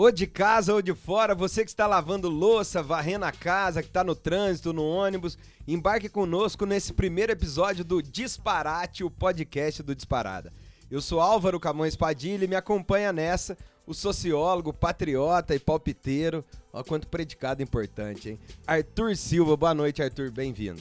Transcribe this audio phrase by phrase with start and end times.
[0.00, 3.88] Ou de casa ou de fora, você que está lavando louça, varrendo a casa, que
[3.88, 5.36] está no trânsito, no ônibus,
[5.68, 10.54] embarque conosco nesse primeiro episódio do Disparate, o podcast do Disparada.
[10.90, 16.42] Eu sou Álvaro Camões Padilha e me acompanha nessa o sociólogo, patriota e palpiteiro.
[16.72, 18.38] Olha quanto predicado importante, hein?
[18.66, 20.80] Arthur Silva, boa noite, Arthur, bem-vindo.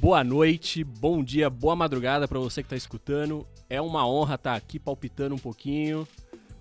[0.00, 3.46] Boa noite, bom dia, boa madrugada para você que está escutando.
[3.68, 6.08] É uma honra estar tá aqui palpitando um pouquinho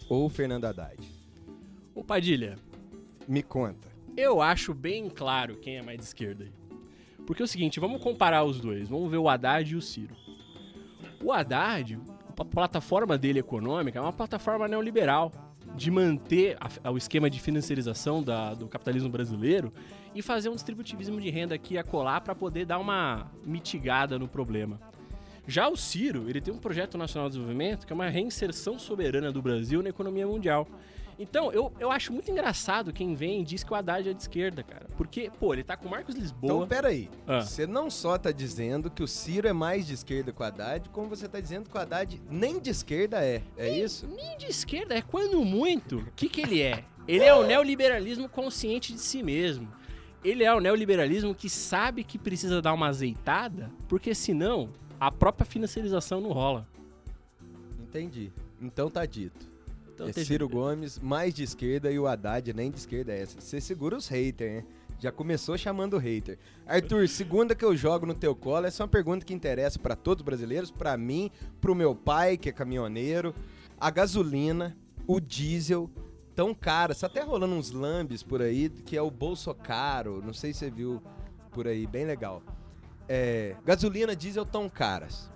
[0.07, 1.01] ou Fernando Haddad?
[1.95, 2.59] Ô Padilha,
[3.27, 3.87] me conta.
[4.15, 6.53] Eu acho bem claro quem é mais de esquerda aí.
[7.25, 8.87] Porque é o seguinte, vamos comparar os dois.
[8.87, 10.15] Vamos ver o Haddad e o Ciro.
[11.23, 11.99] O Haddad,
[12.45, 15.31] plataforma dele econômica é uma plataforma neoliberal
[15.75, 19.71] de manter a, o esquema de financiarização da, do capitalismo brasileiro
[20.13, 24.27] e fazer um distributivismo de renda aqui a colar para poder dar uma mitigada no
[24.27, 24.79] problema.
[25.47, 29.31] Já o Ciro, ele tem um projeto nacional de desenvolvimento que é uma reinserção soberana
[29.31, 30.67] do Brasil na economia mundial.
[31.19, 34.21] Então, eu, eu acho muito engraçado quem vem e diz que o Haddad é de
[34.21, 34.87] esquerda, cara.
[34.95, 36.53] Porque, pô, ele tá com o Marcos Lisboa.
[36.55, 37.09] Então, peraí.
[37.27, 37.41] Ah.
[37.41, 40.87] Você não só tá dizendo que o Ciro é mais de esquerda que o Haddad,
[40.89, 43.43] como você tá dizendo que o Haddad nem de esquerda é.
[43.57, 44.07] É nem, isso?
[44.07, 45.97] Nem de esquerda, é quando muito.
[45.97, 46.85] O que, que ele é?
[47.05, 49.67] Ele é o neoliberalismo consciente de si mesmo.
[50.23, 55.45] Ele é o neoliberalismo que sabe que precisa dar uma azeitada, porque senão a própria
[55.45, 56.65] financiarização não rola.
[57.81, 58.31] Entendi.
[58.61, 59.49] Então tá dito.
[60.07, 63.41] Então, é Ciro Gomes, mais de esquerda, e o Haddad nem de esquerda é essa.
[63.41, 64.65] Você segura os haters, hein?
[64.99, 66.37] Já começou chamando hater.
[66.65, 69.95] Arthur, segunda que eu jogo no teu colo, essa é uma pergunta que interessa para
[69.95, 73.33] todos os brasileiros, para mim, pro meu pai, que é caminhoneiro.
[73.79, 74.75] A gasolina,
[75.07, 75.89] o diesel,
[76.35, 76.99] tão caras.
[76.99, 80.21] Tá até rolando uns lambes por aí, que é o bolso caro.
[80.25, 81.01] Não sei se você viu
[81.51, 82.43] por aí, bem legal.
[83.07, 85.31] É, gasolina, diesel tão caras.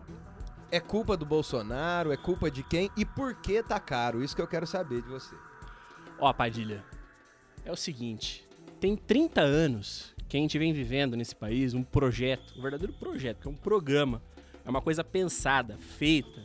[0.73, 2.11] É culpa do Bolsonaro?
[2.11, 2.89] É culpa de quem?
[2.97, 4.23] E por que tá caro?
[4.23, 5.35] Isso que eu quero saber de você.
[6.19, 6.83] Ó, Padilha,
[7.63, 12.55] é o seguinte: tem 30 anos que a gente vem vivendo nesse país um projeto,
[12.57, 14.19] um verdadeiro projeto, que é um programa,
[14.65, 16.41] é uma coisa pensada, feita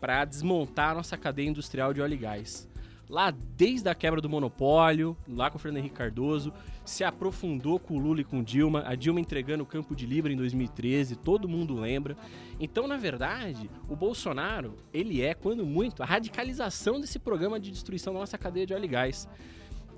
[0.00, 2.66] para desmontar a nossa cadeia industrial de óleo e gás
[3.08, 6.52] lá desde a quebra do monopólio, lá com o Fernando Henrique Cardoso,
[6.84, 10.32] se aprofundou com o Lula e com Dilma, a Dilma entregando o Campo de Libra
[10.32, 12.16] em 2013, todo mundo lembra.
[12.58, 18.12] Então, na verdade, o Bolsonaro, ele é, quando muito, a radicalização desse programa de destruição
[18.12, 19.28] da nossa cadeia de óleo e gás.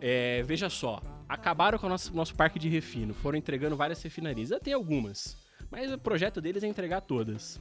[0.00, 4.52] É, veja só, acabaram com o nosso, nosso parque de refino, foram entregando várias refinarias,
[4.52, 5.36] até algumas,
[5.70, 7.60] mas o projeto deles é entregar todas.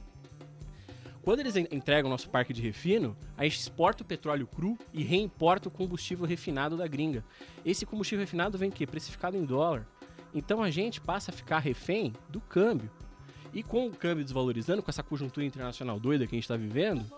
[1.24, 5.02] Quando eles entregam o nosso parque de refino, a gente exporta o petróleo cru e
[5.02, 7.24] reimporta o combustível refinado da gringa.
[7.64, 8.86] Esse combustível refinado vem o quê?
[8.86, 9.86] Precificado em dólar.
[10.34, 12.90] Então a gente passa a ficar refém do câmbio.
[13.54, 17.10] E com o câmbio desvalorizando, com essa conjuntura internacional doida que a gente está vivendo,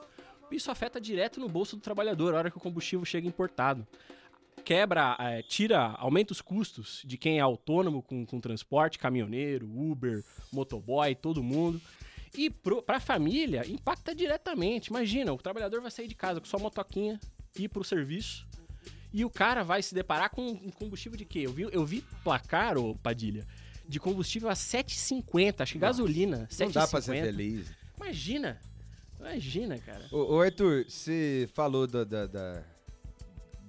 [0.52, 3.84] isso afeta direto no bolso do trabalhador a hora que o combustível chega importado.
[4.64, 10.22] Quebra, é, tira, aumenta os custos de quem é autônomo com, com transporte, caminhoneiro, Uber,
[10.52, 11.80] motoboy, todo mundo.
[12.36, 14.88] E para a família, impacta diretamente.
[14.88, 17.18] Imagina, o trabalhador vai sair de casa com sua motoquinha,
[17.58, 18.46] ir para o serviço,
[19.12, 21.40] e o cara vai se deparar com um combustível de quê?
[21.40, 23.46] Eu vi, eu vi placar, ô Padilha,
[23.88, 26.64] de combustível a 7,50, acho que Nossa, gasolina, 7,50.
[26.64, 27.72] Não dá pra ser feliz.
[27.96, 28.60] Imagina,
[29.18, 30.04] imagina, cara.
[30.12, 32.62] Ô, ô Arthur, você falou da, da, da,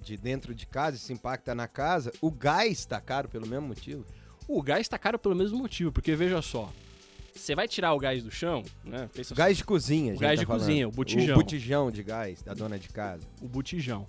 [0.02, 4.04] de dentro de casa, esse impacta na casa, o gás tá caro pelo mesmo motivo?
[4.46, 6.70] O gás tá caro pelo mesmo motivo, porque veja só,
[7.38, 9.08] você vai tirar o gás do chão, né?
[9.12, 10.60] Pensa gás de cozinha, O gás tá de falando.
[10.62, 11.34] cozinha, o botijão.
[11.34, 13.26] O botijão de gás da dona de casa.
[13.40, 14.06] O botijão.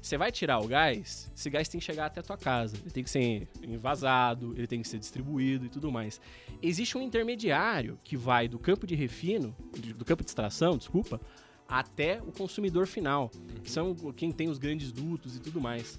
[0.00, 2.76] Você vai tirar o gás, esse gás tem que chegar até a tua casa.
[2.82, 6.20] Ele tem que ser envasado, ele tem que ser distribuído e tudo mais.
[6.60, 9.54] Existe um intermediário que vai do campo de refino,
[9.96, 11.20] do campo de extração, desculpa,
[11.68, 13.30] até o consumidor final,
[13.62, 15.96] que são quem tem os grandes dutos e tudo mais.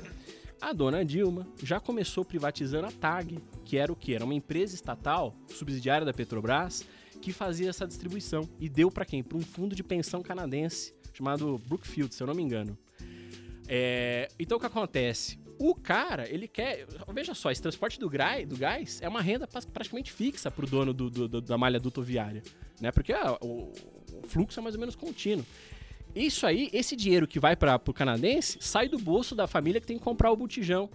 [0.62, 4.14] A dona Dilma já começou privatizando a TAG, que era o que?
[4.14, 6.86] Era uma empresa estatal, subsidiária da Petrobras,
[7.22, 8.48] que fazia essa distribuição.
[8.60, 9.24] E deu para quem?
[9.24, 12.78] Para um fundo de pensão canadense chamado Brookfield, se eu não me engano.
[13.68, 15.40] É, então o que acontece?
[15.60, 16.86] O cara, ele quer.
[17.14, 20.94] Veja só, esse transporte do, gás, do gás é uma renda praticamente fixa pro dono
[20.94, 22.42] do, do, da malha dutoviária.
[22.82, 22.92] Né?
[22.92, 25.46] Porque ah, o, o, fluxo é mais ou menos contínuo.
[26.16, 29.88] Isso aí, esse dinheiro que vai para o canadense, sai do bolso da família que
[29.88, 30.90] tem que comprar o botijão.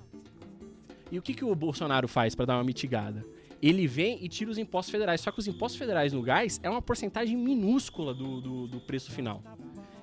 [1.11, 3.25] E o que, que o Bolsonaro faz para dar uma mitigada?
[3.61, 5.21] Ele vem e tira os impostos federais.
[5.21, 9.11] Só que os impostos federais no gás é uma porcentagem minúscula do, do, do preço
[9.11, 9.43] final.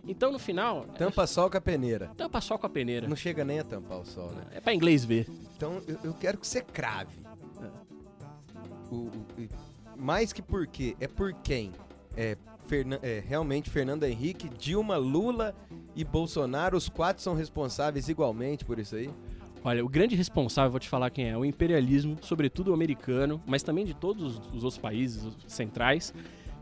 [0.07, 0.85] Então, no final.
[0.97, 2.11] Tampa sol com a peneira.
[2.17, 3.07] Tampa sol com a peneira.
[3.07, 4.43] Não chega nem a tampar o sol, né?
[4.51, 5.27] É pra inglês ver.
[5.55, 7.17] Então, eu, eu quero que você crave.
[7.61, 8.93] É.
[8.93, 9.49] O, o,
[9.97, 10.95] mais que por quê?
[10.99, 11.71] É por quem?
[12.15, 15.55] É, Fernan, é, realmente Fernando Henrique, Dilma, Lula
[15.95, 19.09] e Bolsonaro, os quatro são responsáveis igualmente por isso aí?
[19.63, 23.63] Olha, o grande responsável, vou te falar quem é, o imperialismo, sobretudo o americano, mas
[23.63, 26.13] também de todos os outros países centrais,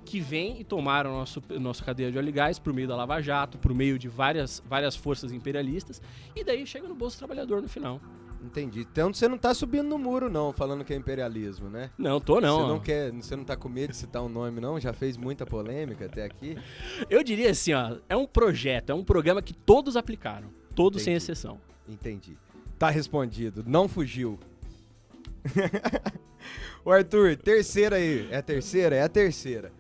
[0.06, 3.22] que vêm e tomaram nosso, nossa cadeia de óleo e gás por meio da Lava
[3.22, 6.02] Jato, por meio de várias, várias forças imperialistas,
[6.36, 8.00] e daí chega no bolso do trabalhador no final.
[8.44, 8.82] Entendi.
[8.82, 11.90] Então você não tá subindo no muro, não, falando que é imperialismo, né?
[11.98, 12.62] Não, tô não.
[12.62, 13.12] Você não quer.
[13.14, 14.80] Você não tá com medo de citar um nome, não?
[14.80, 16.58] Já fez muita polêmica até aqui?
[17.10, 20.50] Eu diria assim, ó, é um projeto, é um programa que todos aplicaram.
[20.76, 21.22] Todos Entendi.
[21.22, 21.62] sem exceção.
[21.88, 22.38] Entendi.
[22.78, 23.64] Tá respondido.
[23.66, 24.38] Não fugiu.
[26.84, 28.28] o Arthur, terceira aí.
[28.30, 28.96] É a terceira?
[28.96, 29.72] É a terceira.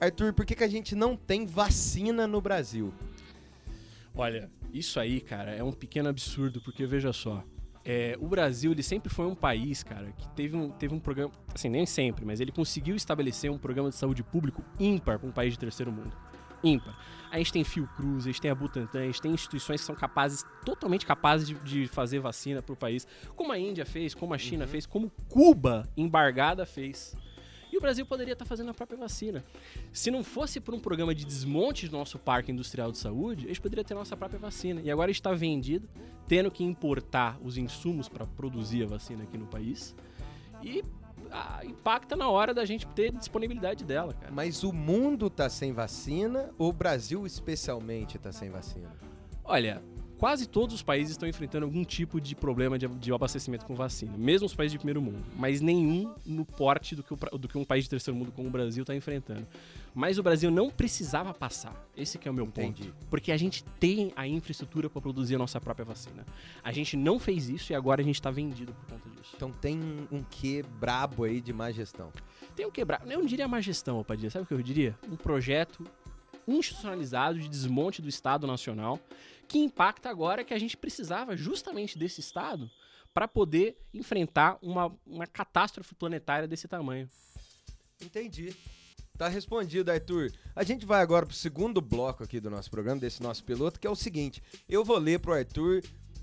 [0.00, 2.92] Arthur, por que, que a gente não tem vacina no Brasil?
[4.14, 7.44] Olha, isso aí, cara, é um pequeno absurdo, porque veja só.
[7.84, 11.30] É, o Brasil, ele sempre foi um país, cara, que teve um, teve um programa,
[11.54, 15.32] assim, nem sempre, mas ele conseguiu estabelecer um programa de saúde público ímpar para um
[15.32, 16.16] país de terceiro mundo.
[16.62, 16.98] Ímpar.
[17.30, 19.94] A gente tem Fiocruz, a gente tem a Butantan, a gente tem instituições que são
[19.94, 23.06] capazes, totalmente capazes de, de fazer vacina para o país,
[23.36, 24.70] como a Índia fez, como a China uhum.
[24.70, 27.14] fez, como Cuba, embargada, fez.
[27.84, 29.44] O Brasil poderia estar fazendo a própria vacina.
[29.92, 33.48] Se não fosse por um programa de desmonte do nosso parque industrial de saúde, a
[33.48, 34.80] gente poderia ter a nossa própria vacina.
[34.80, 35.86] E agora está vendido,
[36.26, 39.94] tendo que importar os insumos para produzir a vacina aqui no país.
[40.62, 40.82] E
[41.30, 44.32] ah, impacta na hora da gente ter disponibilidade dela, cara.
[44.32, 48.96] Mas o mundo está sem vacina ou o Brasil especialmente está sem vacina?
[49.44, 49.82] Olha,
[50.24, 54.16] quase todos os países estão enfrentando algum tipo de problema de, de, abastecimento com vacina,
[54.16, 57.58] mesmo os países de primeiro mundo, mas nenhum no porte do que, o, do que
[57.58, 59.46] um país de terceiro mundo como o Brasil está enfrentando.
[59.94, 61.76] Mas o Brasil não precisava passar.
[61.94, 62.84] Esse é o meu Entendi.
[62.84, 62.94] ponto.
[63.10, 66.24] Porque a gente tem a infraestrutura para produzir a nossa própria vacina.
[66.62, 69.34] A gente não fez isso e agora a gente está vendido por conta disso.
[69.36, 69.78] Então tem
[70.10, 72.10] um quê brabo aí de má gestão.
[72.56, 73.12] Tem um quê brabo.
[73.12, 74.30] Eu não diria má gestão, Padia.
[74.30, 74.98] Sabe o que eu diria?
[75.06, 75.86] Um projeto
[76.48, 78.98] institucionalizado de desmonte do Estado Nacional
[79.44, 82.70] que impacta agora que a gente precisava justamente desse Estado
[83.12, 87.08] para poder enfrentar uma, uma catástrofe planetária desse tamanho.
[88.02, 88.54] Entendi.
[89.16, 90.32] Tá respondido, Arthur.
[90.56, 93.86] A gente vai agora pro segundo bloco aqui do nosso programa, desse nosso piloto, que
[93.86, 95.82] é o seguinte: eu vou ler pro Arthur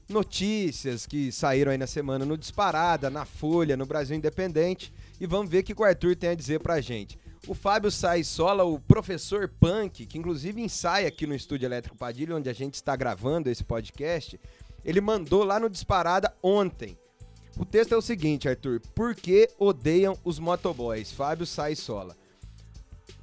[0.10, 5.50] notícias que saíram aí na semana no Disparada, na Folha, no Brasil Independente, e vamos
[5.50, 7.18] ver o que o Arthur tem a dizer pra gente.
[7.48, 12.48] O Fábio Saissola, o professor Punk, que inclusive ensaia aqui no Estúdio Elétrico Padilha, onde
[12.48, 14.40] a gente está gravando esse podcast,
[14.86, 16.96] ele mandou lá no Disparada ontem.
[17.58, 21.12] O texto é o seguinte, Arthur: Por que odeiam os motoboys?
[21.12, 22.16] Fábio Saissola.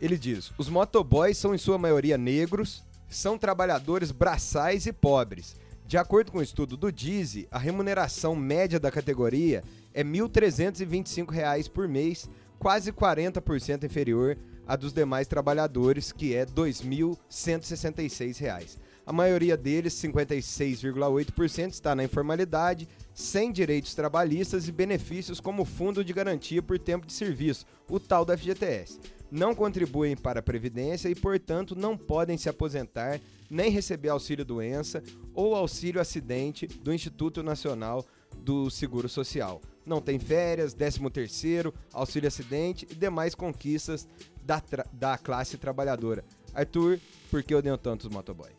[0.01, 5.55] Ele diz: Os motoboys são em sua maioria negros, são trabalhadores braçais e pobres.
[5.87, 9.63] De acordo com o estudo do Dize, a remuneração média da categoria
[9.95, 14.37] é R$ 1.325 por mês, quase 40% inferior
[14.67, 18.77] à dos demais trabalhadores, que é R$ 2.166.
[19.07, 26.13] A maioria deles, 56,8%, está na informalidade, sem direitos trabalhistas e benefícios como fundo de
[26.13, 29.01] garantia por tempo de serviço, o tal da FGTS.
[29.31, 33.19] Não contribuem para a Previdência e, portanto, não podem se aposentar
[33.51, 38.05] nem receber auxílio-doença ou auxílio-acidente do Instituto Nacional
[38.37, 44.07] do Seguro Social não tem férias, 13 terceiro, auxílio acidente e demais conquistas
[44.45, 46.25] da, da classe trabalhadora.
[46.55, 48.57] Arthur, por que eu tenho tantos motoboys?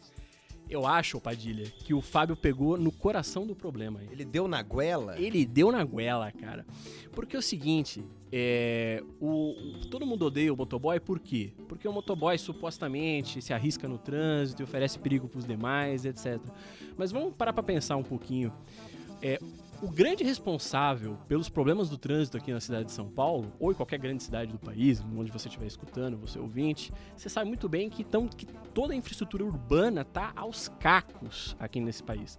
[0.70, 4.02] Eu acho, Padilha, que o Fábio pegou no coração do problema.
[4.12, 5.20] Ele deu na goela?
[5.20, 6.64] Ele deu na goela, cara.
[7.12, 9.56] Porque é o seguinte, é, o,
[9.90, 11.52] todo mundo odeia o motoboy por quê?
[11.68, 16.40] Porque o motoboy supostamente se arrisca no trânsito e oferece perigo para os demais, etc.
[16.96, 18.54] Mas vamos parar para pensar um pouquinho.
[19.24, 19.40] É,
[19.82, 23.76] o grande responsável pelos problemas do trânsito aqui na cidade de São Paulo, ou em
[23.76, 27.90] qualquer grande cidade do país, onde você estiver escutando, você ouvinte, você sabe muito bem
[27.90, 32.38] que, tão, que toda a infraestrutura urbana está aos cacos aqui nesse país.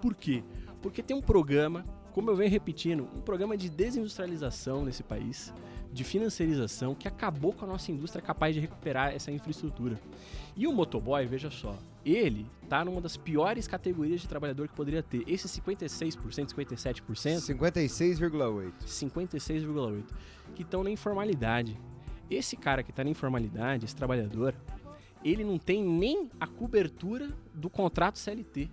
[0.00, 0.44] Por quê?
[0.82, 5.52] Porque tem um programa como eu venho repetindo, um programa de desindustrialização nesse país,
[5.92, 10.00] de financiarização, que acabou com a nossa indústria capaz de recuperar essa infraestrutura.
[10.56, 15.02] E o motoboy, veja só, ele tá numa das piores categorias de trabalhador que poderia
[15.02, 15.22] ter.
[15.26, 16.16] Esse 56%,
[16.54, 17.02] 57%.
[17.04, 18.72] 56,8%.
[18.86, 20.04] 56,8%.
[20.54, 21.78] Que estão na informalidade.
[22.30, 24.54] Esse cara que está na informalidade, esse trabalhador,
[25.22, 28.70] ele não tem nem a cobertura do contrato CLT.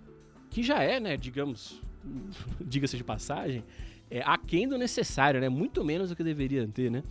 [0.48, 1.80] Que já é, né, digamos,
[2.60, 3.64] diga-se de passagem,
[4.10, 5.48] é aquém do necessário, né?
[5.48, 7.02] Muito menos do que deveria ter, né?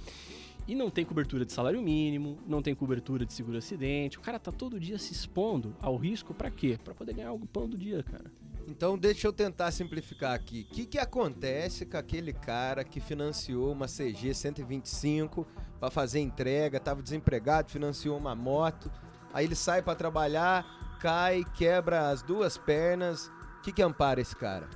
[0.68, 4.20] E não tem cobertura de salário mínimo, não tem cobertura de seguro acidente.
[4.20, 6.78] O cara tá todo dia se expondo ao risco para quê?
[6.84, 8.32] Para poder ganhar o pão do dia, cara.
[8.68, 10.68] Então deixa eu tentar simplificar aqui.
[10.70, 15.48] O que, que acontece com aquele cara que financiou uma CG 125
[15.80, 18.92] para fazer entrega, estava desempregado, financiou uma moto,
[19.34, 23.32] aí ele sai para trabalhar, cai, quebra as duas pernas.
[23.58, 24.70] O que, que ampara esse cara?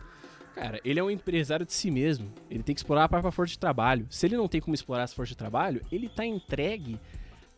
[0.55, 2.31] Cara, ele é um empresário de si mesmo.
[2.49, 4.05] Ele tem que explorar a própria força de trabalho.
[4.09, 6.99] Se ele não tem como explorar essa força de trabalho, ele tá entregue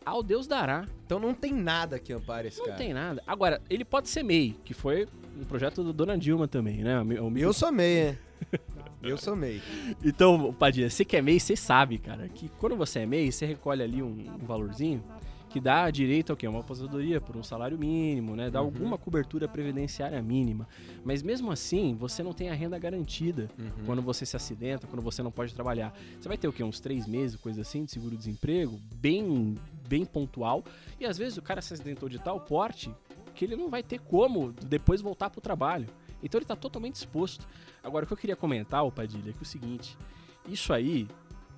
[0.04, 0.86] ao Deus dará.
[1.04, 2.78] Então não tem nada que ampare esse não cara.
[2.78, 3.22] Não tem nada.
[3.26, 5.06] Agora, ele pode ser MEI, que foi
[5.38, 7.00] um projeto da Dona Dilma também, né?
[7.00, 7.42] O meu...
[7.42, 8.16] Eu sou MEI?
[9.02, 9.62] Eu sou MEI.
[10.02, 13.44] Então, Padilha, você que é MEI, você sabe, cara, que quando você é MEI, você
[13.44, 14.08] recolhe ali um,
[14.40, 15.02] um valorzinho
[15.56, 16.46] que dá direito ao quê?
[16.46, 18.50] Uma aposentadoria por um salário mínimo, né?
[18.50, 18.66] Dá uhum.
[18.66, 20.68] alguma cobertura previdenciária mínima.
[21.02, 23.86] Mas mesmo assim, você não tem a renda garantida uhum.
[23.86, 25.96] quando você se acidenta, quando você não pode trabalhar.
[26.20, 26.62] Você vai ter o quê?
[26.62, 29.54] Uns três meses, coisa assim, de seguro-desemprego, bem,
[29.88, 30.62] bem pontual.
[31.00, 32.94] E às vezes o cara se acidentou de tal porte
[33.34, 35.88] que ele não vai ter como depois voltar para o trabalho.
[36.22, 37.48] Então ele está totalmente exposto.
[37.82, 39.96] Agora, o que eu queria comentar, o Padilha, é que é o seguinte:
[40.46, 41.08] isso aí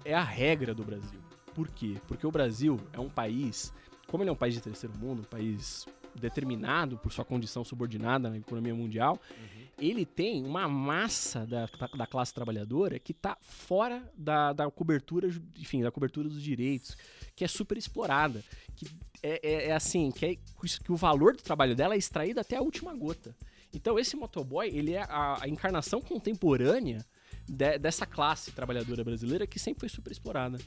[0.04, 1.18] é a regra do Brasil.
[1.52, 1.96] Por quê?
[2.06, 3.72] Porque o Brasil é um país
[4.08, 8.30] como ele é um país de terceiro mundo, um país determinado por sua condição subordinada
[8.30, 9.66] na economia mundial, uhum.
[9.78, 15.82] ele tem uma massa da, da classe trabalhadora que está fora da, da cobertura, enfim,
[15.82, 16.96] da cobertura dos direitos,
[17.36, 18.42] que é super explorada,
[18.74, 18.86] que
[19.22, 22.56] é, é, é assim, que, é, que o valor do trabalho dela é extraído até
[22.56, 23.36] a última gota.
[23.72, 27.04] Então esse motoboy, ele é a, a encarnação contemporânea
[27.46, 30.58] de, dessa classe trabalhadora brasileira que sempre foi super explorada.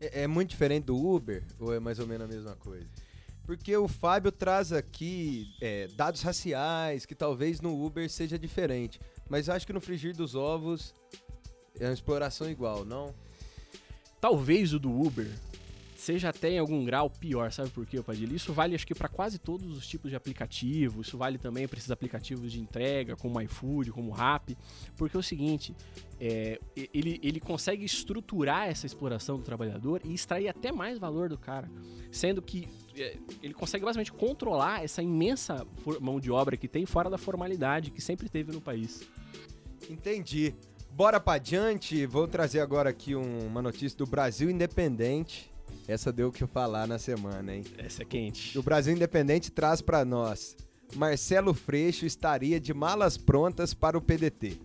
[0.00, 2.86] É, é, muito diferente do Uber ou é mais ou menos a mesma coisa?
[3.44, 9.00] Porque o Fábio traz aqui é, dados raciais que talvez no Uber seja diferente.
[9.28, 10.94] Mas eu acho que no frigir dos ovos
[11.80, 13.14] é uma exploração igual, não?
[14.20, 15.28] Talvez o do Uber
[15.98, 18.32] seja até em algum grau pior, sabe por quê, Padilha?
[18.32, 21.76] Isso vale acho que para quase todos os tipos de aplicativos, isso vale também para
[21.76, 24.56] esses aplicativos de entrega, como iFood, como o Rappi,
[24.96, 25.74] porque é o seguinte,
[26.20, 26.60] é,
[26.94, 31.68] ele, ele consegue estruturar essa exploração do trabalhador e extrair até mais valor do cara,
[32.12, 35.66] sendo que é, ele consegue basicamente controlar essa imensa
[36.00, 39.02] mão de obra que tem fora da formalidade que sempre teve no país.
[39.90, 40.54] Entendi.
[40.92, 45.57] Bora para adiante, vou trazer agora aqui um, uma notícia do Brasil Independente.
[45.86, 47.64] Essa deu o que falar na semana, hein?
[47.78, 48.58] Essa é quente.
[48.58, 50.56] O Brasil Independente traz para nós.
[50.94, 54.58] Marcelo Freixo estaria de malas prontas para o PDT.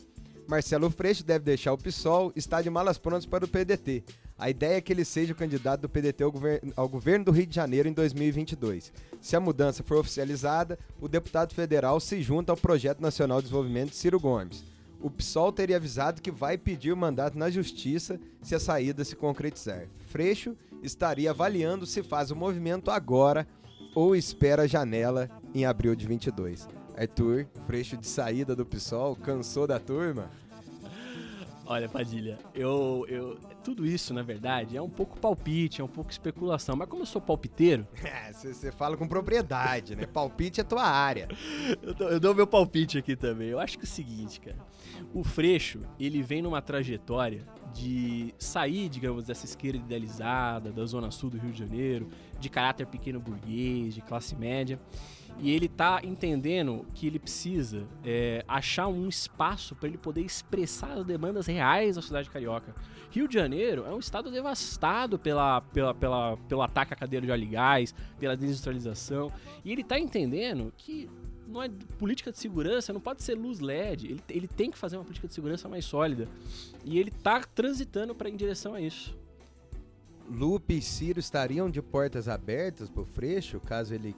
[0.48, 4.04] Marcelo Freixo deve deixar o PSOL, está de malas prontas para o PDT.
[4.38, 7.32] A ideia é que ele seja o candidato do PDT ao, govern ao governo do
[7.32, 8.92] Rio de Janeiro em 2022.
[9.22, 13.92] Se a mudança for oficializada, o deputado federal se junta ao Projeto Nacional de Desenvolvimento
[13.92, 14.64] de Ciro Gomes.
[15.00, 19.16] O PSOL teria avisado que vai pedir o mandato na justiça se a saída se
[19.16, 19.88] concretizar.
[20.08, 23.48] Freixo estaria avaliando se faz o movimento agora
[23.96, 26.68] ou espera a janela em abril de 22.
[26.98, 30.30] Arthur, Freixo de saída do PSOL, cansou da turma?
[31.66, 33.38] Olha, Padilha, eu, eu.
[33.64, 36.76] Tudo isso, na verdade, é um pouco palpite, é um pouco especulação.
[36.76, 37.88] Mas como eu sou palpiteiro.
[38.34, 40.06] Você é, fala com propriedade, né?
[40.06, 41.30] Palpite é tua área.
[41.82, 43.48] eu, dou, eu dou meu palpite aqui também.
[43.48, 44.58] Eu acho que é o seguinte, cara.
[45.14, 51.30] O Freixo, ele vem numa trajetória de sair, digamos, dessa esquerda idealizada, da zona sul
[51.30, 54.80] do Rio de Janeiro, de caráter pequeno burguês, de classe média.
[55.40, 60.92] E ele tá entendendo que ele precisa é, achar um espaço para ele poder expressar
[60.92, 62.74] as demandas reais da cidade carioca.
[63.12, 67.30] Rio de Janeiro é um estado devastado pela, pela, pela, pelo ataque à cadeia de
[67.32, 69.32] óleo e gás, pela desindustrialização.
[69.66, 71.10] E ele tá entendendo que
[71.48, 74.08] não é política de segurança, não pode ser luz LED.
[74.08, 76.28] Ele, ele tem que fazer uma política de segurança mais sólida.
[76.84, 79.16] E ele tá transitando para em direção a isso.
[80.30, 84.16] Lupe e Ciro estariam de portas abertas pro Freixo, caso ele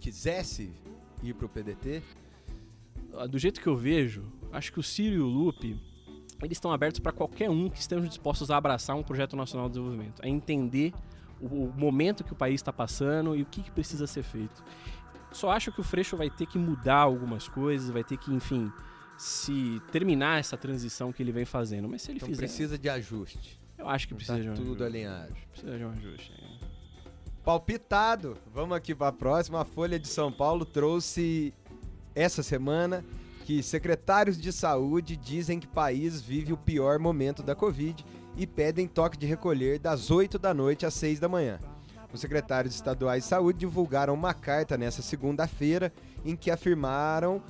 [0.00, 0.70] quisesse
[1.22, 2.02] ir pro PDT?
[3.14, 5.80] Ah, do jeito que eu vejo, acho que o Ciro e o Lupe
[6.42, 9.74] eles estão abertos para qualquer um que esteja dispostos a abraçar um projeto nacional de
[9.74, 10.92] desenvolvimento, a entender
[11.40, 14.62] o, o momento que o país está passando e o que, que precisa ser feito.
[15.32, 18.70] Só acho que o Freixo vai ter que mudar algumas coisas, vai ter que, enfim,
[19.16, 21.88] se terminar essa transição que ele vem fazendo.
[21.88, 22.42] Mas se ele Então fizer.
[22.42, 23.58] precisa de ajuste.
[23.78, 24.82] Eu acho que Não precisa tá de um tudo ajuste.
[24.84, 25.34] alinhado.
[25.52, 26.32] Precisa de um ajuste.
[27.46, 28.36] Palpitado.
[28.52, 29.60] Vamos aqui para a próxima.
[29.60, 31.54] A Folha de São Paulo trouxe
[32.12, 33.04] essa semana
[33.44, 38.04] que secretários de saúde dizem que o país vive o pior momento da Covid
[38.36, 41.60] e pedem toque de recolher das 8 da noite às 6 da manhã.
[42.12, 45.92] Os secretários estaduais de saúde divulgaram uma carta nessa segunda-feira
[46.24, 47.40] em que afirmaram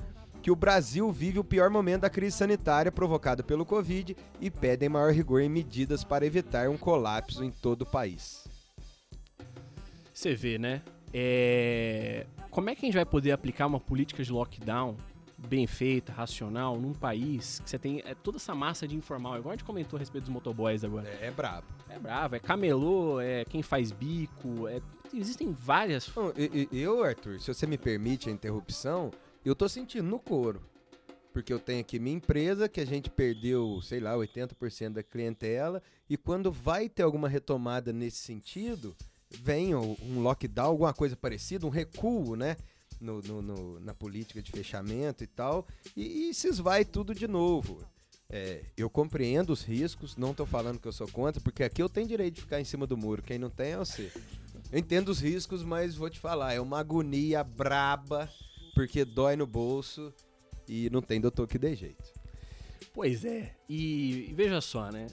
[0.43, 4.89] que o Brasil vive o pior momento da crise sanitária provocada pelo Covid e pedem
[4.89, 8.46] maior rigor em medidas para evitar um colapso em todo o país.
[10.17, 10.81] Você vê, né?
[11.13, 12.25] É...
[12.49, 14.97] Como é que a gente vai poder aplicar uma política de lockdown
[15.37, 19.51] bem feita, racional, num país que você tem é, toda essa massa de informal, igual
[19.51, 21.07] a gente comentou a respeito dos motoboys agora.
[21.07, 21.67] É, é brabo.
[21.87, 24.81] É bravo, é camelô, é quem faz bico, é...
[25.13, 26.09] existem várias.
[26.09, 29.11] Bom, e- e- Eu, Arthur, se você me permite a interrupção,
[29.45, 30.63] eu tô sentindo no couro.
[31.31, 35.79] Porque eu tenho aqui minha empresa, que a gente perdeu, sei lá, 80% da clientela,
[36.09, 38.95] e quando vai ter alguma retomada nesse sentido,
[39.75, 42.55] o- um lockdown, alguma coisa parecida, um recuo, né?
[42.99, 47.27] No, no- no- na política de fechamento e tal, e, e se esvai tudo de
[47.27, 47.79] novo.
[48.29, 51.87] É, eu compreendo os riscos, não tô falando que eu sou contra, porque aqui eu
[51.87, 54.11] tenho direito de ficar em cima do muro, quem não tem é você.
[54.71, 58.29] Eu entendo os riscos, mas vou te falar, é uma agonia braba,
[58.73, 60.11] porque dói no bolso
[60.67, 62.03] e não tem doutor que dê jeito.
[62.93, 65.07] Pois é, e, e veja só, né?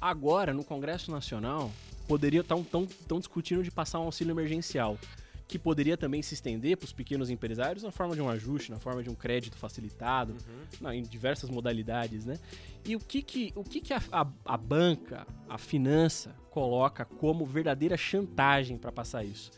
[0.00, 1.70] Agora, no Congresso Nacional,
[2.06, 4.98] poderia estar tão, tão discutindo de passar um auxílio emergencial,
[5.46, 8.78] que poderia também se estender para os pequenos empresários na forma de um ajuste, na
[8.78, 10.34] forma de um crédito facilitado,
[10.80, 12.38] na- em diversas modalidades, né?
[12.84, 17.44] E o que que, o que, que a, a, a banca, a finança, coloca como
[17.44, 19.50] verdadeira chantagem para passar isso?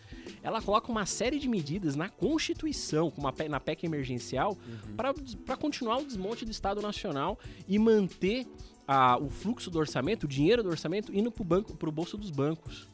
[0.43, 4.57] Ela coloca uma série de medidas na Constituição, como na PEC emergencial,
[4.97, 7.39] para continuar o desmonte do Estado Nacional
[7.69, 8.47] e manter
[8.87, 12.17] a- o fluxo do orçamento, o dinheiro do orçamento, indo para o banco, pro bolso
[12.17, 12.87] dos bancos.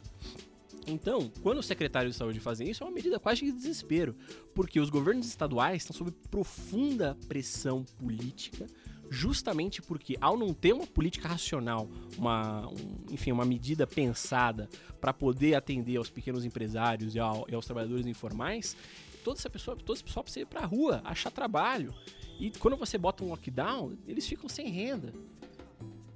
[0.87, 4.16] Então, quando os secretários de saúde fazem isso, é uma medida quase de desespero,
[4.55, 8.66] porque os governos estaduais estão sob profunda pressão política,
[9.09, 14.68] justamente porque, ao não ter uma política racional, uma, um- enfim, uma medida pensada
[15.00, 18.76] para poder atender aos pequenos empresários e, ao- e aos trabalhadores informais,
[19.22, 21.94] toda essa pessoa, todo esse pessoal precisa ir para a rua, achar trabalho.
[22.40, 25.12] E quando você bota um lockdown, eles ficam sem renda.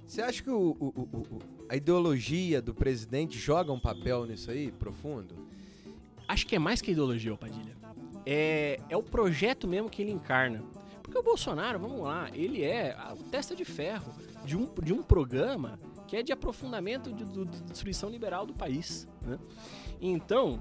[0.07, 1.39] Você acha que o- o- o-
[1.69, 5.35] a ideologia do presidente joga um papel nisso aí, profundo?
[6.27, 7.75] Acho que é mais que ideologia, Padilha.
[8.25, 10.63] É, é o projeto mesmo que ele encarna.
[11.03, 14.13] Porque o Bolsonaro, vamos lá, ele é a testa de ferro
[14.45, 18.53] de um, de um programa que é de aprofundamento de, do- de destruição liberal do
[18.53, 19.07] país.
[19.21, 19.37] Né?
[20.01, 20.59] Então,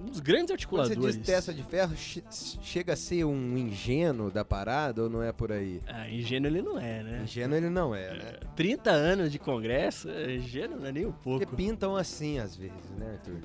[0.00, 0.98] um dos grandes Quando articuladores...
[0.98, 2.22] você diz testa de ferro, che-
[2.62, 5.80] chega a ser um ingênuo da parada ou não é por aí?
[5.86, 7.22] Ah, ingênuo ele não é, né?
[7.24, 8.32] Ingênuo ele não é, né?
[8.56, 11.40] 30 anos de congresso, é, ingênuo não é nem um pouco.
[11.46, 13.40] Porque pintam assim às vezes, né, Arthur?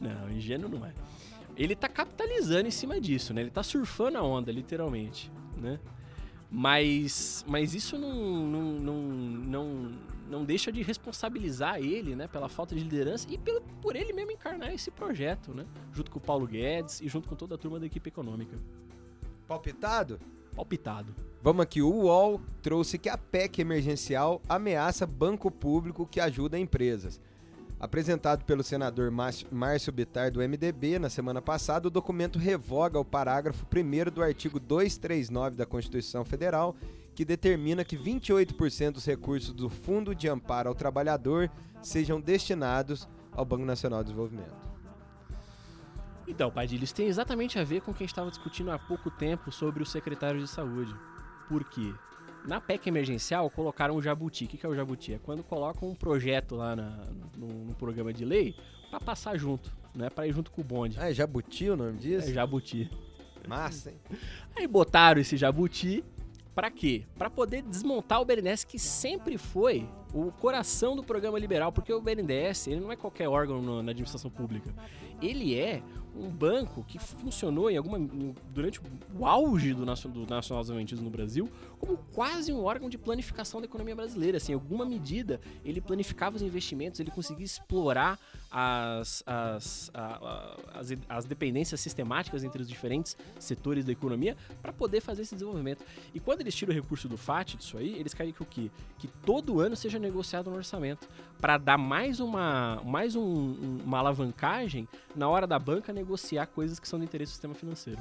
[0.00, 0.92] Não, ingênuo não é.
[1.56, 3.40] Ele tá capitalizando em cima disso, né?
[3.40, 5.78] Ele tá surfando a onda, literalmente, né?
[6.50, 8.14] Mas, mas isso não,
[8.46, 9.92] não, não, não,
[10.28, 12.26] não deixa de responsabilizar ele, né?
[12.26, 15.64] Pela falta de liderança e pelo, por ele mesmo encarnar esse projeto, né?
[15.92, 18.56] Junto com o Paulo Guedes e junto com toda a turma da equipe econômica.
[19.46, 20.18] Palpitado?
[20.54, 21.14] Palpitado.
[21.42, 27.20] Vamos aqui, o UOL trouxe que a PEC emergencial ameaça banco público que ajuda empresas.
[27.78, 33.66] Apresentado pelo senador Márcio- Bittar do MDB na semana passada, o documento revoga o parágrafo
[33.66, 36.74] 1 do artigo 239 da Constituição Federal,
[37.16, 41.50] que determina que 28% dos recursos do Fundo de Amparo ao Trabalhador
[41.82, 44.54] sejam destinados ao Banco Nacional de Desenvolvimento.
[46.28, 48.78] Então, Padilha, isso tem exatamente a ver com o que a gente estava discutindo há
[48.78, 50.94] pouco tempo sobre o secretário de saúde.
[51.48, 51.92] Por quê?
[52.46, 54.44] Na PEC emergencial colocaram o jabuti.
[54.44, 55.14] O que é o jabuti?
[55.14, 58.54] É quando colocam um projeto lá na- no, no programa de lei
[58.90, 60.10] para passar junto, né?
[60.10, 60.96] Para ir junto com o bonde.
[61.00, 62.28] Ah, é Jabuti o nome disso?
[62.28, 62.90] É jabuti.
[63.48, 63.96] Massa, hein?
[64.56, 66.04] Aí botaram esse jabuti
[66.56, 67.04] pra quê?
[67.18, 72.00] Pra poder desmontar o BNDES que sempre foi o coração do programa liberal, porque o
[72.00, 74.74] BNDES, ele não é qualquer órgão na administração pública.
[75.20, 75.82] Ele é
[76.18, 77.98] um banco que funcionou em alguma
[78.54, 78.80] durante
[79.14, 81.46] o auge do, do nacionalismo no Brasil
[81.78, 84.38] como quase um órgão de planificação da economia brasileira.
[84.38, 88.18] Assim, em alguma medida, ele planificava os investimentos, ele conseguia explorar
[88.50, 90.00] as, as, a-
[90.74, 95.34] a- as, as dependências sistemáticas entre os diferentes setores da economia para poder fazer esse
[95.34, 95.84] desenvolvimento.
[96.14, 98.70] E quando eles tiram o recurso do FAT disso aí, eles querem que o quê?
[98.98, 101.06] Que todo ano seja negociado no orçamento
[101.40, 106.78] para dar mais uma mais um- um- uma alavancagem na hora da banca negociar coisas
[106.80, 108.00] que são do interesse do sistema financeiro.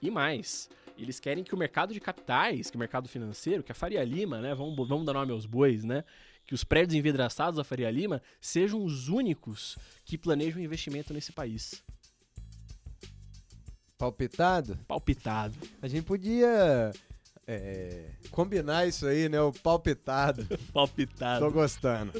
[0.00, 3.74] E mais, Eles querem que o mercado de capitais, que o mercado financeiro, que a
[3.74, 4.54] Faria Lima, né?
[4.54, 6.04] Vamos, vamos dar nome aos bois, né?
[6.46, 11.82] Que os prédios envidraçados da Faria Lima sejam os únicos que planejam investimento nesse país.
[13.98, 14.78] Palpitado?
[14.86, 15.54] Palpitado.
[15.80, 16.92] A gente podia
[17.46, 19.40] é, combinar isso aí, né?
[19.40, 20.46] O palpitado.
[20.72, 21.44] Palpitado.
[21.44, 22.12] Tô gostando.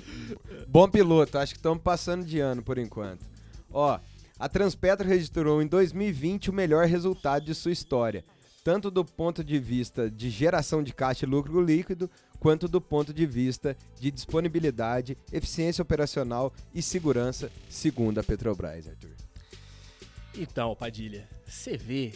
[0.68, 3.24] Bom piloto, acho que estamos passando de ano por enquanto.
[3.70, 3.98] Ó,
[4.38, 8.24] a Transpetro registrou em 2020 o melhor resultado de sua história,
[8.66, 13.14] tanto do ponto de vista de geração de caixa e lucro líquido, quanto do ponto
[13.14, 19.14] de vista de disponibilidade, eficiência operacional e segurança, segundo a Petrobras, Arthur.
[20.36, 22.12] Então, Padilha, você vê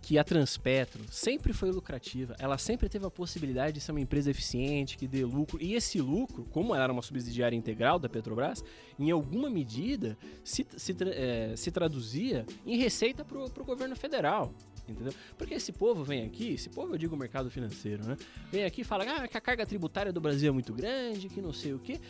[0.00, 4.30] que a Transpetro sempre foi lucrativa, ela sempre teve a possibilidade de ser uma empresa
[4.30, 8.62] eficiente, que dê lucro, e esse lucro, como ela era uma subsidiária integral da Petrobras,
[8.96, 14.54] em alguma medida se, se, é, se traduzia em receita para o governo federal.
[14.88, 15.12] Entendeu?
[15.36, 18.16] Porque esse povo vem aqui, esse povo eu digo mercado financeiro, né?
[18.50, 21.40] Vem aqui e fala ah, que a carga tributária do Brasil é muito grande, que
[21.40, 22.00] não sei o quê.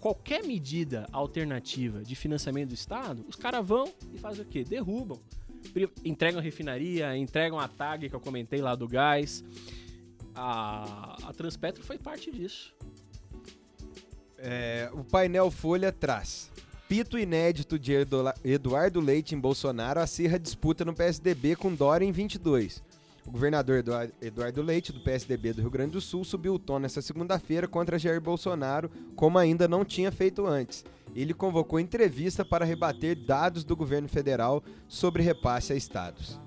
[0.00, 4.62] Qualquer medida alternativa de financiamento do Estado, os caras vão e fazem o quê?
[4.62, 5.18] Derrubam
[6.04, 9.44] entregam refinaria, entregam a tag que eu comentei lá do gás.
[10.34, 12.74] A, a Transpetro foi parte disso.
[14.38, 16.50] É, o painel Folha traz.
[16.88, 17.92] Pito inédito de
[18.44, 22.82] Eduardo Leite em Bolsonaro acirra disputa no PSDB com Dória em 22.
[23.26, 23.84] O governador
[24.22, 27.98] Eduardo Leite, do PSDB do Rio Grande do Sul, subiu o tom nesta segunda-feira contra
[27.98, 30.82] Jair Bolsonaro, como ainda não tinha feito antes
[31.14, 36.40] ele convocou entrevista para rebater dados do governo federal sobre repasse a estados.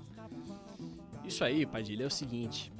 [1.24, 2.72] Isso aí, Padilha, é o seguinte.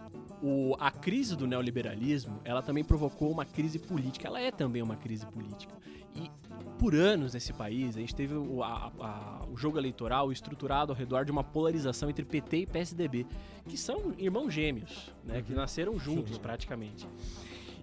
[0.43, 4.27] O, a crise do neoliberalismo, ela também provocou uma crise política.
[4.27, 5.75] Ela é também uma crise política.
[6.15, 6.31] E
[6.79, 10.99] por anos nesse país, a gente teve o, a, a, o jogo eleitoral estruturado ao
[10.99, 13.27] redor de uma polarização entre PT e PSDB,
[13.69, 15.59] que são irmãos gêmeos, né, que uhum.
[15.59, 17.07] nasceram juntos praticamente.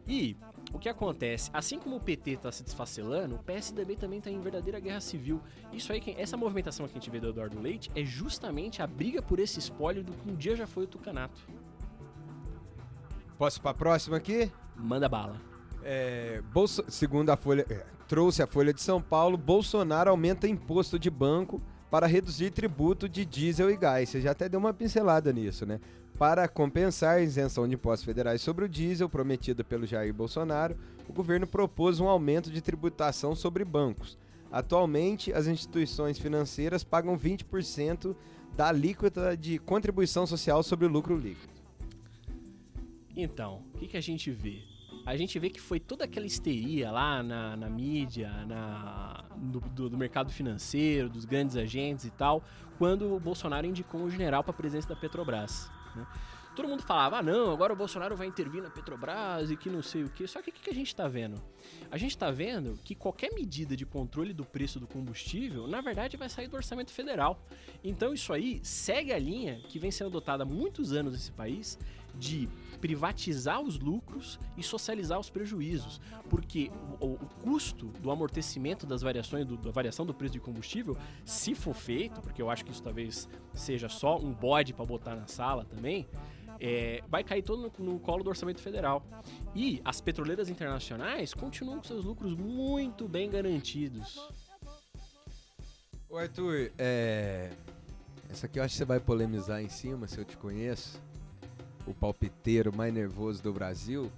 [0.07, 0.35] E
[0.73, 1.49] o que acontece?
[1.53, 5.39] Assim como o PT está se desfacelando, o PSDB também está em verdadeira guerra civil.
[5.71, 9.21] Isso aí, essa movimentação que a gente vê do Eduardo Leite é justamente a briga
[9.21, 11.39] por esse espólio do que um dia já foi o Tucanato.
[13.37, 14.51] Posso para a próxima aqui?
[14.75, 15.39] Manda bala.
[15.83, 16.83] É, Bolso...
[16.87, 21.61] Segundo a Folha, é, trouxe a Folha de São Paulo, Bolsonaro aumenta imposto de banco
[21.91, 24.09] para reduzir tributo de diesel e gás.
[24.09, 25.79] Você já até deu uma pincelada nisso, né?
[26.17, 30.75] Para compensar a isenção de impostos federais sobre o diesel prometida pelo Jair Bolsonaro,
[31.07, 34.17] o governo propôs um aumento de tributação sobre bancos.
[34.51, 38.15] Atualmente, as instituições financeiras pagam 20%
[38.57, 41.53] da alíquota de contribuição social sobre o lucro líquido.
[43.15, 44.68] Então, o que, que a gente vê?
[45.09, 49.89] A gente vê que foi toda aquela histeria lá na, na mídia, na, do, do,
[49.89, 52.43] do, mercado financeiro, dos grandes agentes e tal,
[52.77, 55.67] quando o Bolsonaro indicou um general para a presidência da Petrobras.
[55.95, 56.05] Né?
[56.55, 59.81] Todo mundo falava, ah não, agora o Bolsonaro vai intervir na Petrobras e que não
[59.81, 60.27] sei o que.
[60.27, 61.41] Só que o que a gente está vendo?
[61.89, 66.17] A gente está vendo que qualquer medida de controle do preço do combustível, na verdade,
[66.17, 67.41] vai sair do orçamento federal.
[67.83, 71.79] Então isso aí segue a linha que vem sendo adotada há muitos anos nesse país
[72.13, 79.01] de privatizar os lucros e socializar os prejuízos, porque o, o custo do amortecimento das
[79.01, 82.71] variações, do, da variação do preço de combustível, se for feito, porque eu acho que
[82.71, 86.07] isso talvez seja só um bode para botar na sala também,
[86.59, 89.05] é, vai cair todo no, no, colo do orçamento federal.
[89.55, 94.19] E as petroleiras internacionais continuam com seus lucros muito bem garantidos.
[96.09, 97.51] O Arthur, é...
[98.29, 100.99] essa aqui eu acho que você vai polemizar em cima, se eu te conheço
[101.89, 104.11] o palpiteiro mais nervoso do Brasil,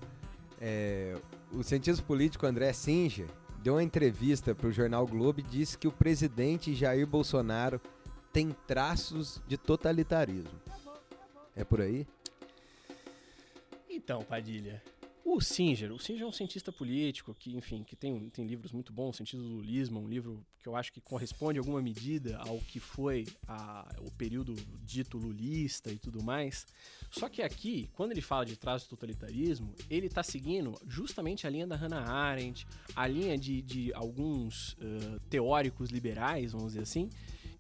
[0.60, 1.18] é,
[1.54, 3.28] o cientista político André Singer
[3.64, 7.80] deu uma entrevista para o jornal Globo e disse que o presidente Jair Bolsonaro
[8.34, 10.52] tem traços de totalitarismo.
[11.56, 12.08] É por aí?
[13.90, 14.82] Então, Padilha,
[15.34, 18.92] o Singer, o Singer é um cientista político que, enfim, que tem, tem livros muito
[18.92, 22.82] bons, Sentido do Lulismo, um livro que eu acho que corresponde alguma medida ao que
[22.82, 26.68] foi a, o período dito lulista e tudo mais.
[27.10, 31.50] Só que aqui, quando ele fala de traço de totalitarismo, ele está seguindo justamente a
[31.50, 37.10] linha da Hannah Arendt, a linha de, de alguns uh, teóricos liberais, vamos dizer assim,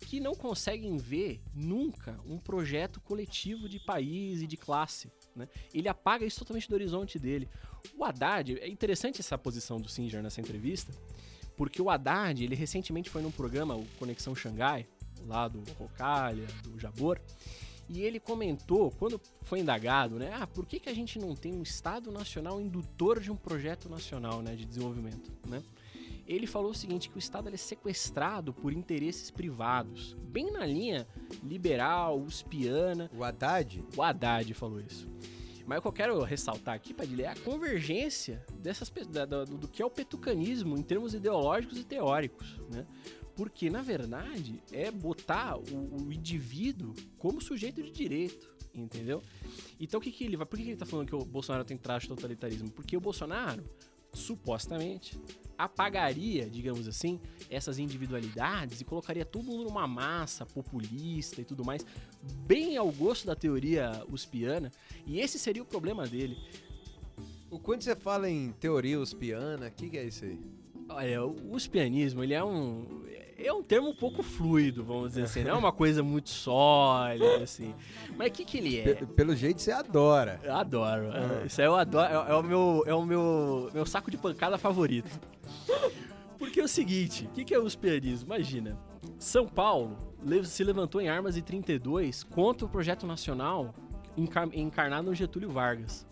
[0.01, 5.09] que não conseguem ver nunca um projeto coletivo de país e de classe.
[5.35, 5.47] Né?
[5.73, 7.49] Ele apaga isso totalmente do horizonte dele.
[7.97, 10.91] O Haddad, é interessante essa posição do Singer nessa entrevista,
[11.55, 14.87] porque o Haddad, ele recentemente foi num programa, o Conexão Xangai,
[15.25, 17.19] lá do Rocalha, do Jabor,
[17.89, 21.53] e ele comentou, quando foi indagado, né, ah, por que, que a gente não tem
[21.53, 25.61] um Estado Nacional indutor de um projeto nacional né, de desenvolvimento, né?
[26.31, 30.65] Ele falou o seguinte, que o Estado ele é sequestrado por interesses privados, bem na
[30.65, 31.07] linha
[31.43, 33.11] liberal, uspiana.
[33.13, 33.83] O Haddad?
[33.95, 35.09] O Haddad falou isso.
[35.65, 39.67] Mas o que eu quero ressaltar aqui, Padilha, é a convergência dessas, da, do, do
[39.67, 42.85] que é o petucanismo em termos ideológicos e teóricos, né?
[43.35, 49.21] Porque, na verdade, é botar o, o indivíduo como sujeito de direito, entendeu?
[49.79, 50.45] Então, o que, que ele vai.
[50.45, 52.69] Por que, que ele está falando que o Bolsonaro tem traço de totalitarismo?
[52.71, 53.63] Porque o Bolsonaro,
[54.13, 55.19] supostamente,
[55.57, 57.19] apagaria, digamos assim,
[57.49, 61.85] essas individualidades e colocaria tudo numa massa populista e tudo mais,
[62.47, 64.71] bem ao gosto da teoria uspiana,
[65.05, 66.37] e esse seria o problema dele.
[67.49, 70.39] O quando você fala em teoria uspiana, o que, que é isso aí?
[70.89, 73.05] Olha, o uspianismo, ele é um
[73.47, 75.43] é um termo um pouco fluido, vamos dizer assim.
[75.43, 77.73] Não é uma coisa muito sólida, assim.
[78.17, 78.93] Mas o que, que ele é?
[78.93, 80.39] Pelo jeito você adora.
[80.43, 81.09] Eu adoro.
[81.13, 81.45] Ah.
[81.45, 82.07] Isso aí eu adoro.
[82.11, 85.09] É, é, o, meu, é o meu, meu saco de pancada favorito.
[86.37, 88.33] Porque é o seguinte, o que, que é o uspianismo?
[88.33, 88.77] Imagina,
[89.19, 89.97] São Paulo
[90.43, 93.73] se levantou em armas em 32 contra o projeto nacional
[94.17, 96.05] encarnado no Getúlio Vargas.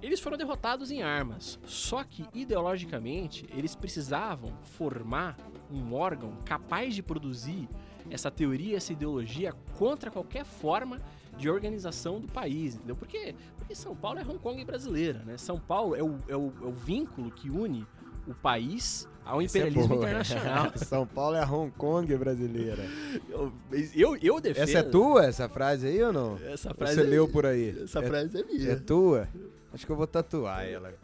[0.00, 5.36] Eles foram derrotados em armas, só que ideologicamente eles precisavam formar
[5.70, 7.68] um órgão capaz de produzir
[8.10, 11.00] essa teoria, essa ideologia contra qualquer forma
[11.36, 12.96] de organização do país, entendeu?
[12.96, 15.36] Porque, porque São Paulo é Hong Kong brasileira, né?
[15.36, 17.86] São Paulo é o, é o, é o vínculo que une
[18.26, 20.72] o país ao é imperialismo é internacional.
[20.76, 22.82] São Paulo é a Hong Kong brasileira.
[23.28, 23.52] Eu,
[23.94, 24.62] eu, eu defendo.
[24.62, 26.38] Essa é tua, essa frase aí ou não?
[26.44, 27.78] Essa frase Você é, leu por aí?
[27.82, 28.72] Essa é, frase é minha.
[28.72, 29.28] É tua?
[29.72, 30.94] Acho que eu vou tatuar ela.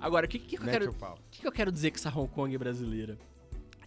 [0.00, 0.94] Agora, o que, que, que, eu quero,
[1.30, 3.18] que, que eu quero dizer com essa Hong Kong brasileira?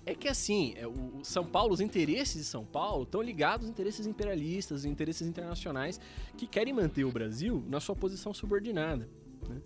[0.06, 3.70] É que assim, é, o São Paulo, os interesses de São Paulo estão ligados aos
[3.70, 6.00] interesses imperialistas, interesses internacionais
[6.38, 9.10] que querem manter o Brasil na sua posição subordinada.
[9.50, 9.62] Né?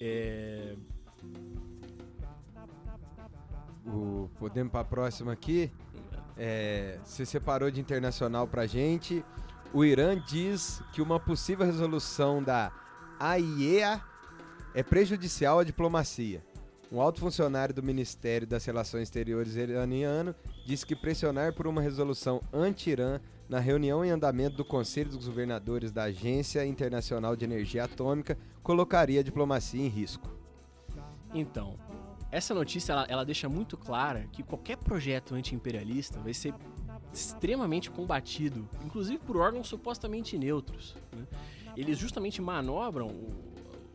[0.00, 0.76] É...
[3.84, 5.72] O, podemos para a próxima aqui?
[6.36, 9.24] É, você separou de internacional para gente.
[9.72, 12.70] O Irã diz que uma possível resolução da
[13.20, 14.00] AIEA
[14.74, 16.40] é prejudicial à diplomacia.
[16.90, 22.40] Um alto funcionário do Ministério das Relações Exteriores iraniano disse que pressionar por uma resolução
[22.52, 28.38] anti-Irã na reunião em andamento do Conselho dos Governadores da Agência Internacional de Energia Atômica
[28.62, 30.30] colocaria a diplomacia em risco.
[31.34, 31.76] Então,
[32.30, 36.54] essa notícia ela, ela deixa muito clara que qualquer projeto anti-imperialista vai ser
[37.12, 40.94] extremamente combatido, inclusive por órgãos supostamente neutros.
[41.12, 41.26] Né?
[41.78, 43.08] Eles justamente manobram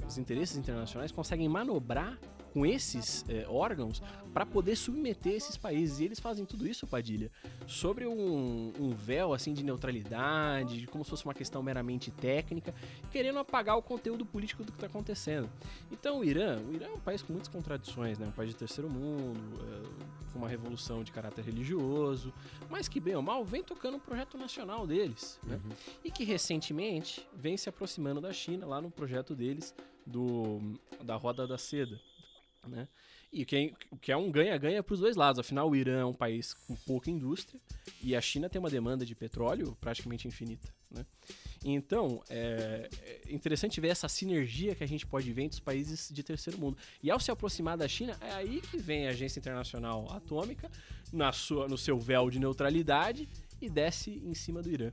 [0.08, 2.18] os interesses internacionais, conseguem manobrar
[2.54, 4.00] com esses é, órgãos
[4.32, 6.00] para poder submeter esses países.
[6.00, 7.32] E eles fazem tudo isso, Padilha,
[7.66, 12.74] sobre um, um, véu assim de neutralidade, como se fosse uma questão meramente técnica,
[13.12, 15.50] querendo apagar o conteúdo político do que está acontecendo.
[15.92, 18.28] Então, o Irã, o Irã é um país com muitas contradições, né?
[18.28, 22.32] um país de terceiro mundo, é, com uma revolução de caráter religioso,
[22.70, 25.60] mas que bem ou mal vem tocando o um projeto nacional deles, né?
[25.64, 25.72] Uhum.
[26.04, 29.74] e que recentemente vem se aproximando da China lá no projeto deles
[30.06, 30.60] do
[31.04, 32.00] da roda da seda
[32.68, 32.88] né?
[33.32, 35.40] E que, que é um ganha-ganha para os dois lados.
[35.40, 37.60] Afinal, o Irã é um país com pouca indústria
[38.02, 40.70] e a China tem uma demanda de petróleo praticamente infinita.
[40.92, 41.04] Né?
[41.66, 46.10] Então, é, é interessante ver essa sinergia que a gente pode ver entre os países
[46.12, 46.78] de terceiro mundo.
[47.02, 50.70] E ao se aproximar da China, é aí que vem a Agência Internacional Atômica,
[51.12, 53.28] na sua, no seu véu de neutralidade,
[53.62, 54.92] e desce em cima do Irã.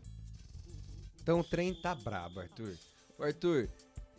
[1.23, 2.79] Então o trem tá brabo, Arthur.
[3.19, 3.69] Arthur,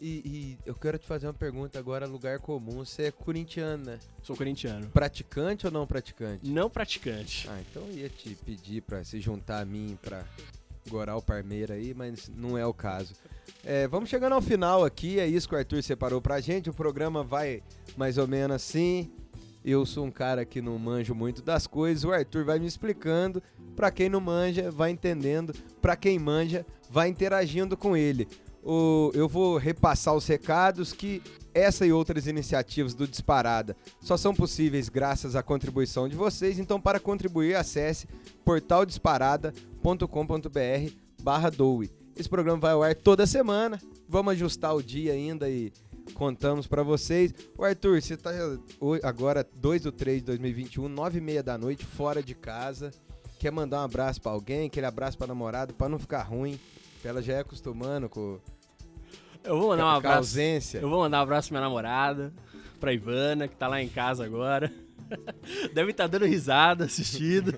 [0.02, 2.84] e, e, eu quero te fazer uma pergunta agora, lugar comum.
[2.84, 4.00] Você é corintiano, né?
[4.24, 4.88] Sou corintiano.
[4.88, 6.50] Praticante ou não praticante?
[6.50, 7.48] Não praticante.
[7.48, 10.26] Ah, então eu ia te pedir pra se juntar a mim pra
[10.90, 13.14] gorar o Parmeira aí, mas não é o caso.
[13.64, 16.68] É, vamos chegando ao final aqui, é isso que o Arthur separou pra gente.
[16.68, 17.62] O programa vai
[17.96, 19.12] mais ou menos assim.
[19.64, 23.44] Eu sou um cara que não manjo muito das coisas, o Arthur vai me explicando.
[23.76, 25.54] Pra quem não manja, vai entendendo.
[25.80, 28.28] Pra quem manja, vai interagindo com ele
[28.64, 31.22] o, eu vou repassar os recados que
[31.54, 36.60] essa e outras iniciativas do Disparada só são possíveis graças à contribuição de vocês.
[36.60, 38.08] Então, para contribuir, acesse
[38.46, 41.92] portaldisparada.com.br barra Doe.
[42.16, 43.82] Esse programa vai ao ar toda semana.
[44.08, 45.72] Vamos ajustar o dia ainda e
[46.14, 47.34] contamos para vocês.
[47.58, 48.32] O Arthur, você está
[49.04, 52.92] agora 2 do 3 de 2021, 9 e meia da noite, fora de casa.
[53.40, 56.60] Quer mandar um abraço para alguém, aquele abraço para namorado, para não ficar ruim.
[57.04, 58.40] Ela já é acostumando com.
[59.44, 60.18] Eu vou mandar um abraço.
[60.18, 60.78] ausência.
[60.80, 62.32] Eu vou mandar um abraço pra minha namorada,
[62.80, 64.72] pra Ivana, que tá lá em casa agora.
[65.74, 67.54] Deve estar dando risada, assistindo.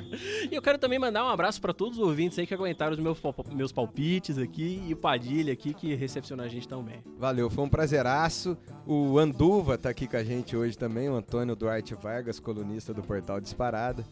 [0.50, 2.98] e eu quero também mandar um abraço para todos os ouvintes aí que aguentaram os
[2.98, 3.18] meus,
[3.52, 7.02] meus palpites aqui e o Padilha aqui que recepcionou a gente tão bem.
[7.18, 8.56] Valeu, foi um prazeraço.
[8.86, 13.02] O Anduva tá aqui com a gente hoje também, o Antônio Duarte Vargas, colunista do
[13.02, 14.04] Portal Disparada.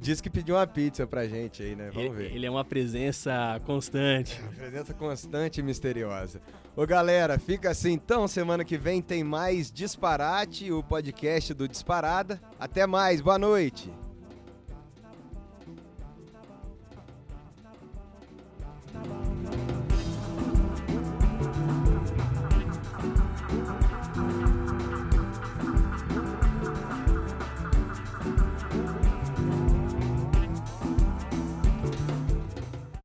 [0.00, 1.90] Diz que pediu uma pizza pra gente aí, né?
[1.92, 2.34] Vamos ele, ver.
[2.34, 4.40] Ele é uma presença constante.
[4.40, 6.40] Uma presença constante e misteriosa.
[6.74, 8.26] Ô galera, fica assim então.
[8.26, 12.40] Semana que vem tem mais Disparate, o podcast do Disparada.
[12.58, 13.92] Até mais, boa noite.